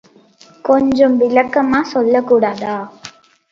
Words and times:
கொஞ்சம் 0.65 1.17
விளக்கமா 1.17 1.81
சொல்லக்கூடாதா? 1.93 2.75